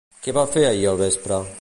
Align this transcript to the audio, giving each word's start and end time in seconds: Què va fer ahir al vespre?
Què 0.27 0.33
va 0.37 0.45
fer 0.55 0.63
ahir 0.69 0.89
al 0.93 1.01
vespre? 1.05 1.43